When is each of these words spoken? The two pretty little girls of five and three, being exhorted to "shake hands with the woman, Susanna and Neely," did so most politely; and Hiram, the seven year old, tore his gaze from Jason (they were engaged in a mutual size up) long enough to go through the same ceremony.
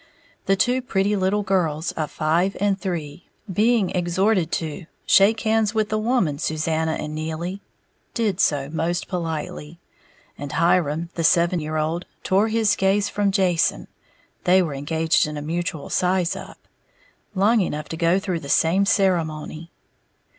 The 0.47 0.55
two 0.55 0.81
pretty 0.81 1.15
little 1.15 1.43
girls 1.43 1.91
of 1.91 2.09
five 2.09 2.57
and 2.59 2.81
three, 2.81 3.27
being 3.53 3.91
exhorted 3.91 4.51
to 4.53 4.87
"shake 5.05 5.41
hands 5.41 5.75
with 5.75 5.89
the 5.89 5.99
woman, 5.99 6.39
Susanna 6.39 6.93
and 6.93 7.13
Neely," 7.13 7.61
did 8.15 8.39
so 8.39 8.67
most 8.67 9.07
politely; 9.07 9.77
and 10.39 10.53
Hiram, 10.53 11.11
the 11.13 11.23
seven 11.23 11.59
year 11.59 11.77
old, 11.77 12.05
tore 12.23 12.47
his 12.47 12.75
gaze 12.75 13.09
from 13.09 13.29
Jason 13.31 13.87
(they 14.45 14.63
were 14.63 14.73
engaged 14.73 15.27
in 15.27 15.37
a 15.37 15.41
mutual 15.43 15.91
size 15.91 16.35
up) 16.35 16.57
long 17.35 17.61
enough 17.61 17.87
to 17.89 17.95
go 17.95 18.17
through 18.17 18.39
the 18.39 18.49
same 18.49 18.87
ceremony. 18.87 19.69